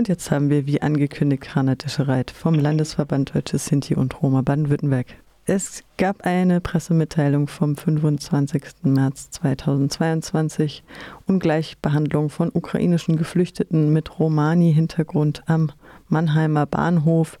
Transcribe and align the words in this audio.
Und 0.00 0.08
jetzt 0.08 0.30
haben 0.30 0.48
wir, 0.48 0.64
wie 0.64 0.80
angekündigt, 0.80 1.54
Rana 1.54 1.74
Dischereit 1.74 2.30
vom 2.30 2.54
Landesverband 2.54 3.34
Deutsche 3.34 3.58
Sinti 3.58 3.94
und 3.94 4.22
Roma 4.22 4.40
Baden-Württemberg. 4.40 5.08
Es 5.44 5.84
gab 5.98 6.22
eine 6.22 6.62
Pressemitteilung 6.62 7.48
vom 7.48 7.76
25. 7.76 8.62
März 8.84 9.28
2022, 9.32 10.84
Ungleichbehandlung 11.26 12.30
von 12.30 12.48
ukrainischen 12.50 13.18
Geflüchteten 13.18 13.92
mit 13.92 14.18
Romani-Hintergrund 14.18 15.42
am 15.44 15.70
Mannheimer 16.08 16.64
Bahnhof. 16.64 17.38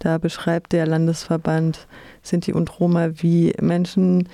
Da 0.00 0.18
beschreibt 0.18 0.72
der 0.72 0.88
Landesverband 0.88 1.86
Sinti 2.22 2.52
und 2.52 2.80
Roma, 2.80 3.10
wie 3.22 3.52
Menschen, 3.60 4.28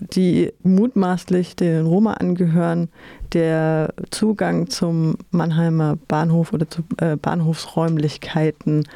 die 0.00 0.52
mutmaßlich 0.62 1.56
den 1.56 1.86
Roma 1.86 2.14
angehören, 2.14 2.88
der 3.32 3.94
Zugang 4.10 4.68
zum 4.68 5.16
Mannheimer 5.30 5.96
Bahnhof 6.08 6.52
oder 6.52 6.68
zu 6.68 6.82
äh, 7.00 7.16
Bahnhofsräumlichkeiten 7.16 8.88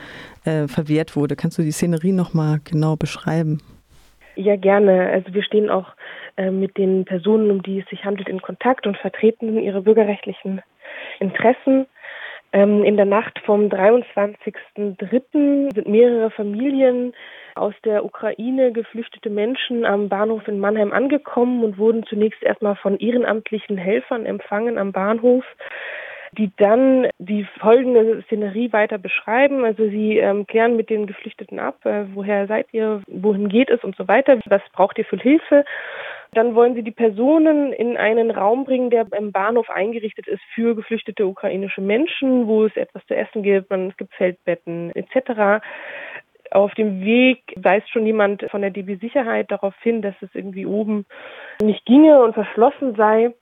äh, 0.44 0.66
verwehrt 0.68 1.16
wurde. 1.16 1.36
Kannst 1.36 1.58
du 1.58 1.62
die 1.62 1.72
Szenerie 1.72 2.12
nochmal 2.12 2.60
genau 2.64 2.96
beschreiben? 2.96 3.60
Ja, 4.36 4.56
gerne. 4.56 5.10
Also 5.10 5.32
wir 5.32 5.42
stehen 5.42 5.70
auch 5.70 5.88
äh, 6.36 6.50
mit 6.50 6.76
den 6.76 7.04
Personen, 7.04 7.50
um 7.50 7.62
die 7.62 7.80
es 7.80 7.86
sich 7.88 8.04
handelt, 8.04 8.28
in 8.28 8.42
Kontakt 8.42 8.86
und 8.86 8.96
vertreten 8.96 9.58
ihre 9.58 9.82
bürgerrechtlichen 9.82 10.62
Interessen. 11.20 11.86
Ähm, 12.54 12.82
in 12.84 12.96
der 12.96 13.04
Nacht 13.04 13.40
vom 13.44 13.68
23.03. 13.68 15.74
sind 15.74 15.88
mehrere 15.88 16.30
Familien 16.30 17.12
aus 17.56 17.74
der 17.84 18.04
Ukraine 18.04 18.70
geflüchtete 18.70 19.28
Menschen 19.28 19.84
am 19.84 20.08
Bahnhof 20.08 20.46
in 20.46 20.60
Mannheim 20.60 20.92
angekommen 20.92 21.64
und 21.64 21.78
wurden 21.78 22.04
zunächst 22.04 22.44
erstmal 22.44 22.76
von 22.76 22.96
ehrenamtlichen 22.98 23.76
Helfern 23.76 24.24
empfangen 24.24 24.78
am 24.78 24.92
Bahnhof 24.92 25.44
die 26.36 26.50
dann 26.56 27.08
die 27.18 27.46
folgende 27.60 28.22
Szenerie 28.22 28.72
weiter 28.72 28.98
beschreiben. 28.98 29.64
Also 29.64 29.88
sie 29.88 30.18
ähm, 30.18 30.46
klären 30.46 30.76
mit 30.76 30.90
den 30.90 31.06
Geflüchteten 31.06 31.58
ab, 31.58 31.84
äh, 31.86 32.04
woher 32.12 32.46
seid 32.46 32.66
ihr, 32.72 33.02
wohin 33.06 33.48
geht 33.48 33.70
es 33.70 33.82
und 33.84 33.96
so 33.96 34.08
weiter, 34.08 34.38
was 34.46 34.62
braucht 34.72 34.98
ihr 34.98 35.04
für 35.04 35.16
Hilfe. 35.16 35.64
Dann 36.34 36.54
wollen 36.54 36.74
sie 36.74 36.82
die 36.82 36.90
Personen 36.90 37.72
in 37.72 37.96
einen 37.96 38.30
Raum 38.30 38.64
bringen, 38.64 38.90
der 38.90 39.06
im 39.12 39.32
Bahnhof 39.32 39.70
eingerichtet 39.70 40.26
ist 40.26 40.42
für 40.54 40.74
geflüchtete 40.74 41.26
ukrainische 41.26 41.80
Menschen, 41.80 42.46
wo 42.46 42.64
es 42.64 42.76
etwas 42.76 43.06
zu 43.06 43.14
essen 43.14 43.42
gibt, 43.42 43.70
man, 43.70 43.90
es 43.90 43.96
gibt 43.96 44.14
Feldbetten 44.14 44.90
etc. 44.94 45.64
Auf 46.50 46.74
dem 46.74 47.04
Weg 47.04 47.40
weist 47.56 47.88
schon 47.90 48.06
jemand 48.06 48.42
von 48.50 48.60
der 48.60 48.70
DB 48.70 48.96
Sicherheit 48.96 49.50
darauf 49.50 49.74
hin, 49.82 50.02
dass 50.02 50.14
es 50.20 50.34
irgendwie 50.34 50.66
oben 50.66 51.06
nicht 51.62 51.84
ginge 51.86 52.22
und 52.22 52.34
verschlossen 52.34 52.94
sei. 52.96 53.32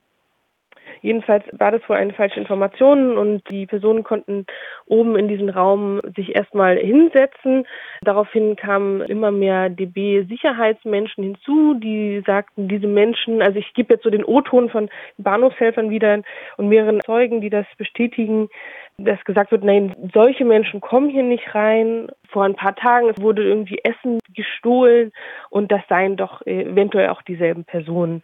Jedenfalls 1.01 1.43
war 1.51 1.71
das 1.71 1.87
wohl 1.87 1.97
eine 1.97 2.13
falsche 2.13 2.39
Information 2.39 3.17
und 3.17 3.49
die 3.49 3.65
Personen 3.65 4.03
konnten 4.03 4.45
oben 4.85 5.15
in 5.15 5.27
diesen 5.27 5.49
Raum 5.49 6.01
sich 6.15 6.35
erstmal 6.35 6.77
hinsetzen. 6.77 7.65
Daraufhin 8.01 8.55
kamen 8.55 9.01
immer 9.01 9.31
mehr 9.31 9.69
DB-Sicherheitsmenschen 9.69 11.23
hinzu, 11.23 11.75
die 11.75 12.21
sagten, 12.25 12.67
diese 12.67 12.87
Menschen, 12.87 13.41
also 13.41 13.59
ich 13.59 13.73
gebe 13.73 13.93
jetzt 13.93 14.03
so 14.03 14.09
den 14.09 14.25
O-Ton 14.25 14.69
von 14.69 14.89
Bahnhofshelfern 15.17 15.89
wieder 15.89 16.21
und 16.57 16.69
mehreren 16.69 16.99
Zeugen, 17.01 17.41
die 17.41 17.49
das 17.49 17.65
bestätigen, 17.77 18.49
dass 18.97 19.23
gesagt 19.23 19.51
wird, 19.51 19.63
nein, 19.63 19.95
solche 20.13 20.45
Menschen 20.45 20.81
kommen 20.81 21.09
hier 21.09 21.23
nicht 21.23 21.55
rein. 21.55 22.07
Vor 22.29 22.43
ein 22.43 22.55
paar 22.55 22.75
Tagen 22.75 23.11
wurde 23.19 23.43
irgendwie 23.43 23.79
Essen 23.83 24.19
gestohlen 24.35 25.11
und 25.49 25.71
das 25.71 25.81
seien 25.89 26.15
doch 26.15 26.45
eventuell 26.45 27.09
auch 27.09 27.21
dieselben 27.21 27.63
Personen. 27.65 28.23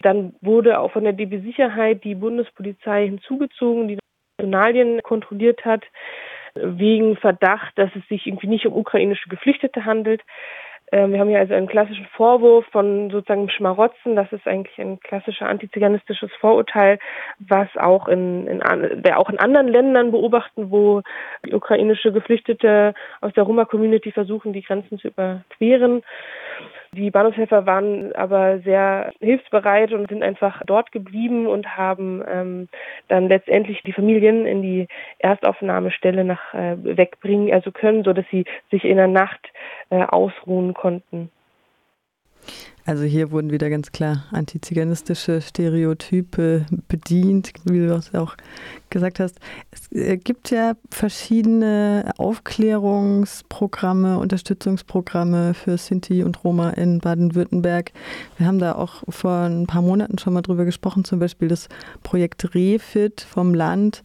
Dann 0.00 0.34
wurde 0.40 0.80
auch 0.80 0.92
von 0.92 1.04
der 1.04 1.12
DB 1.12 1.40
Sicherheit 1.40 2.04
die 2.04 2.14
Bundespolizei 2.14 3.06
hinzugezogen, 3.06 3.88
die 3.88 3.98
Personalien 4.42 5.00
kontrolliert 5.02 5.64
hat, 5.64 5.84
wegen 6.54 7.16
Verdacht, 7.16 7.78
dass 7.78 7.90
es 7.94 8.06
sich 8.08 8.26
irgendwie 8.26 8.48
nicht 8.48 8.66
um 8.66 8.74
ukrainische 8.74 9.28
Geflüchtete 9.28 9.84
handelt. 9.84 10.20
Ähm, 10.90 11.12
wir 11.12 11.20
haben 11.20 11.28
hier 11.28 11.38
also 11.38 11.54
einen 11.54 11.68
klassischen 11.68 12.06
Vorwurf 12.16 12.66
von 12.72 13.08
sozusagen 13.10 13.48
Schmarotzen. 13.48 14.16
Das 14.16 14.30
ist 14.32 14.46
eigentlich 14.48 14.76
ein 14.78 14.98
klassischer 14.98 15.48
antiziganistisches 15.48 16.30
Vorurteil, 16.40 16.98
was 17.38 17.68
auch 17.76 18.08
in, 18.08 18.48
in, 18.48 18.60
wir 18.60 19.18
auch 19.18 19.30
in 19.30 19.38
anderen 19.38 19.68
Ländern 19.68 20.10
beobachten, 20.10 20.72
wo 20.72 21.02
ukrainische 21.50 22.12
Geflüchtete 22.12 22.94
aus 23.20 23.32
der 23.34 23.44
Roma-Community 23.44 24.10
versuchen, 24.10 24.52
die 24.52 24.62
Grenzen 24.62 24.98
zu 24.98 25.08
überqueren. 25.08 26.02
Die 26.94 27.10
Bahnhofshelfer 27.10 27.64
waren 27.64 28.14
aber 28.14 28.58
sehr 28.58 29.12
hilfsbereit 29.20 29.92
und 29.92 30.10
sind 30.10 30.22
einfach 30.22 30.62
dort 30.66 30.92
geblieben 30.92 31.46
und 31.46 31.74
haben 31.74 32.22
ähm, 32.28 32.68
dann 33.08 33.28
letztendlich 33.28 33.82
die 33.82 33.94
Familien 33.94 34.44
in 34.44 34.60
die 34.60 34.88
Erstaufnahmestelle 35.18 36.22
nach 36.22 36.52
äh, 36.52 36.76
wegbringen, 36.82 37.50
also 37.50 37.72
können, 37.72 38.04
so 38.04 38.12
dass 38.12 38.26
sie 38.30 38.44
sich 38.70 38.84
in 38.84 38.98
der 38.98 39.08
Nacht 39.08 39.40
äh, 39.88 40.02
ausruhen 40.04 40.74
konnten. 40.74 41.30
Also 42.84 43.04
hier 43.04 43.30
wurden 43.30 43.52
wieder 43.52 43.70
ganz 43.70 43.92
klar 43.92 44.24
antiziganistische 44.32 45.40
Stereotype 45.40 46.66
bedient, 46.88 47.52
wie 47.64 47.78
du 47.78 47.94
es 47.94 48.12
auch 48.12 48.34
gesagt 48.90 49.20
hast. 49.20 49.38
Es 49.70 49.92
äh, 49.92 50.16
gibt 50.16 50.50
ja 50.50 50.74
verschiedene 50.90 52.10
Aufklärungsprogramme, 52.18 54.18
Unterstützungsprogramme 54.18 55.54
für 55.54 55.78
Sinti 55.78 56.24
und 56.24 56.42
Roma 56.42 56.70
in 56.70 56.98
Baden-Württemberg. 56.98 57.92
Wir 58.36 58.48
haben 58.48 58.58
da 58.58 58.74
auch 58.74 59.04
vor 59.08 59.42
ein 59.42 59.66
paar 59.66 59.82
Monaten 59.82 60.18
schon 60.18 60.32
mal 60.32 60.42
drüber 60.42 60.64
gesprochen, 60.64 61.04
zum 61.04 61.20
Beispiel 61.20 61.46
das 61.46 61.68
Projekt 62.02 62.52
Refit 62.54 63.20
vom 63.20 63.54
Land. 63.54 64.02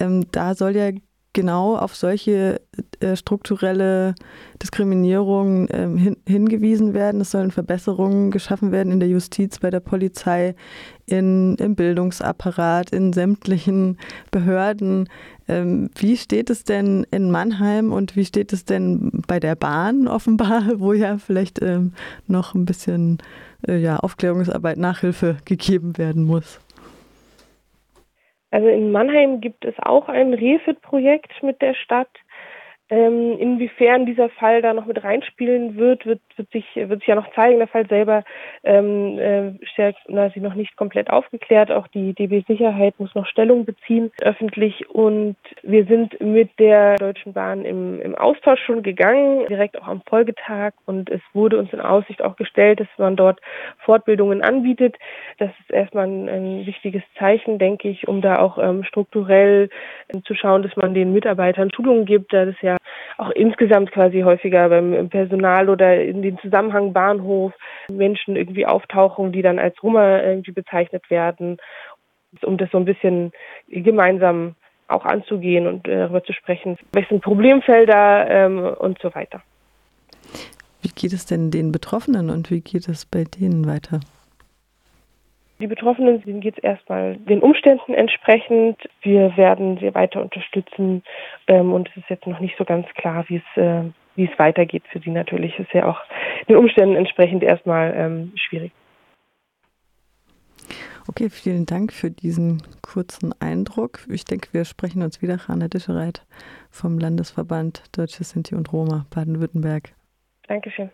Ähm, 0.00 0.26
da 0.32 0.56
soll 0.56 0.74
ja 0.74 0.90
genau 1.36 1.76
auf 1.76 1.94
solche 1.94 2.62
äh, 3.00 3.14
strukturelle 3.14 4.14
Diskriminierung 4.62 5.68
ähm, 5.70 5.98
hin, 5.98 6.16
hingewiesen 6.26 6.94
werden. 6.94 7.20
Es 7.20 7.30
sollen 7.30 7.50
Verbesserungen 7.50 8.30
geschaffen 8.30 8.72
werden 8.72 8.90
in 8.90 9.00
der 9.00 9.10
Justiz, 9.10 9.58
bei 9.58 9.68
der 9.68 9.80
Polizei, 9.80 10.54
in, 11.04 11.56
im 11.56 11.76
Bildungsapparat, 11.76 12.90
in 12.90 13.12
sämtlichen 13.12 13.98
Behörden. 14.30 15.10
Ähm, 15.46 15.90
wie 15.98 16.16
steht 16.16 16.48
es 16.48 16.64
denn 16.64 17.06
in 17.10 17.30
Mannheim 17.30 17.92
und 17.92 18.16
wie 18.16 18.24
steht 18.24 18.54
es 18.54 18.64
denn 18.64 19.22
bei 19.28 19.38
der 19.38 19.56
Bahn 19.56 20.08
offenbar, 20.08 20.62
wo 20.78 20.94
ja 20.94 21.18
vielleicht 21.18 21.60
ähm, 21.60 21.92
noch 22.26 22.54
ein 22.54 22.64
bisschen 22.64 23.18
äh, 23.68 23.76
ja, 23.76 23.98
Aufklärungsarbeit, 23.98 24.78
Nachhilfe 24.78 25.36
gegeben 25.44 25.98
werden 25.98 26.24
muss? 26.24 26.60
Also 28.50 28.68
in 28.68 28.92
Mannheim 28.92 29.40
gibt 29.40 29.64
es 29.64 29.74
auch 29.78 30.08
ein 30.08 30.32
Refit-Projekt 30.34 31.42
mit 31.42 31.60
der 31.60 31.74
Stadt. 31.74 32.10
Ähm, 32.88 33.36
inwiefern 33.40 34.06
dieser 34.06 34.28
Fall 34.28 34.62
da 34.62 34.72
noch 34.72 34.86
mit 34.86 35.02
reinspielen 35.02 35.76
wird, 35.76 36.06
wird, 36.06 36.20
wird, 36.36 36.48
sich, 36.52 36.64
wird 36.76 37.00
sich 37.00 37.08
ja 37.08 37.16
noch 37.16 37.32
zeigen. 37.34 37.58
Der 37.58 37.66
Fall 37.66 37.84
selber 37.88 38.22
ähm, 38.62 39.18
äh, 39.18 39.48
ist 39.48 39.98
na, 40.06 40.30
noch 40.36 40.54
nicht 40.54 40.76
komplett 40.76 41.10
aufgeklärt. 41.10 41.72
Auch 41.72 41.88
die 41.88 42.14
DB 42.14 42.44
Sicherheit 42.46 42.94
muss 42.98 43.12
noch 43.16 43.26
Stellung 43.26 43.64
beziehen 43.64 44.12
öffentlich. 44.22 44.88
Und 44.88 45.34
wir 45.62 45.84
sind 45.86 46.20
mit 46.20 46.50
der 46.60 46.94
Deutschen 46.94 47.32
Bahn 47.32 47.64
im, 47.64 48.00
im 48.00 48.14
Austausch 48.14 48.60
schon 48.64 48.84
gegangen, 48.84 49.46
direkt 49.48 49.82
auch 49.82 49.88
am 49.88 50.02
Folgetag. 50.02 50.72
Und 50.84 51.10
es 51.10 51.22
wurde 51.32 51.58
uns 51.58 51.72
in 51.72 51.80
Aussicht 51.80 52.22
auch 52.22 52.36
gestellt, 52.36 52.78
dass 52.78 52.88
man 52.98 53.16
dort 53.16 53.40
Fortbildungen 53.78 54.42
anbietet. 54.42 54.96
Das 55.38 55.50
ist 55.58 55.72
erstmal 55.72 56.06
ein, 56.06 56.28
ein 56.28 56.66
wichtiges 56.66 57.02
Zeichen, 57.18 57.58
denke 57.58 57.88
ich, 57.88 58.06
um 58.06 58.20
da 58.20 58.38
auch 58.38 58.58
ähm, 58.58 58.84
strukturell 58.84 59.70
äh, 60.06 60.20
zu 60.22 60.34
schauen, 60.34 60.62
dass 60.62 60.76
man 60.76 60.94
den 60.94 61.12
Mitarbeitern 61.12 61.72
Schulungen 61.74 62.04
gibt, 62.04 62.32
da 62.32 62.44
das 62.44 62.54
ja 62.62 62.75
auch 63.18 63.30
insgesamt 63.30 63.92
quasi 63.92 64.20
häufiger 64.20 64.68
beim 64.68 65.08
Personal 65.08 65.68
oder 65.68 66.02
in 66.02 66.22
den 66.22 66.38
Zusammenhang 66.38 66.92
Bahnhof 66.92 67.52
Menschen 67.90 68.36
irgendwie 68.36 68.66
auftauchen, 68.66 69.32
die 69.32 69.42
dann 69.42 69.58
als 69.58 69.82
Roma 69.82 70.20
irgendwie 70.22 70.52
bezeichnet 70.52 71.08
werden, 71.10 71.56
um 72.42 72.56
das 72.56 72.70
so 72.70 72.78
ein 72.78 72.84
bisschen 72.84 73.32
gemeinsam 73.68 74.54
auch 74.88 75.04
anzugehen 75.04 75.66
und 75.66 75.88
äh, 75.88 75.96
darüber 75.96 76.22
zu 76.22 76.32
sprechen, 76.32 76.78
welche 76.92 77.08
sind 77.08 77.22
Problemfelder 77.22 78.28
ähm, 78.28 78.58
und 78.78 78.98
so 79.00 79.14
weiter. 79.14 79.42
Wie 80.82 80.88
geht 80.88 81.12
es 81.12 81.26
denn 81.26 81.50
den 81.50 81.72
Betroffenen 81.72 82.30
und 82.30 82.50
wie 82.50 82.60
geht 82.60 82.88
es 82.88 83.06
bei 83.06 83.24
denen 83.24 83.66
weiter? 83.66 84.00
Die 85.58 85.66
Betroffenen 85.66 86.22
sind 86.22 86.44
jetzt 86.44 86.62
erstmal 86.62 87.16
den 87.16 87.40
Umständen 87.40 87.94
entsprechend. 87.94 88.76
Wir 89.00 89.34
werden 89.36 89.78
sie 89.78 89.94
weiter 89.94 90.20
unterstützen 90.20 91.02
ähm, 91.46 91.72
und 91.72 91.88
es 91.90 91.96
ist 91.96 92.10
jetzt 92.10 92.26
noch 92.26 92.40
nicht 92.40 92.56
so 92.58 92.64
ganz 92.64 92.86
klar, 92.94 93.24
wie 93.28 93.36
es, 93.36 93.62
äh, 93.62 93.84
wie 94.16 94.28
es 94.30 94.38
weitergeht 94.38 94.82
für 94.90 94.98
sie 95.00 95.10
natürlich. 95.10 95.54
Es 95.54 95.66
ist 95.66 95.72
ja 95.72 95.86
auch 95.86 96.00
den 96.48 96.56
Umständen 96.56 96.94
entsprechend 96.94 97.42
erstmal 97.42 97.94
ähm, 97.96 98.32
schwierig. 98.36 98.72
Okay, 101.08 101.30
vielen 101.30 101.66
Dank 101.66 101.92
für 101.92 102.10
diesen 102.10 102.62
kurzen 102.82 103.32
Eindruck. 103.40 104.00
Ich 104.10 104.24
denke, 104.24 104.48
wir 104.52 104.64
sprechen 104.64 105.02
uns 105.02 105.22
wieder. 105.22 105.36
Rana 105.48 105.68
Dischereit 105.68 106.26
vom 106.70 106.98
Landesverband 106.98 107.96
Deutsche 107.96 108.24
Sinti 108.24 108.56
und 108.56 108.72
Roma 108.72 109.06
Baden-Württemberg. 109.14 109.94
Dankeschön. 110.48 110.90